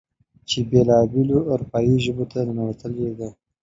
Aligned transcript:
چې 0.49 0.57
بېلا 0.69 0.99
بېلو 1.11 1.39
اروپايې 1.53 1.95
ژبو 2.05 2.25
ته 2.31 2.39
ننوتلې 2.47 3.09
ده. 3.19 3.29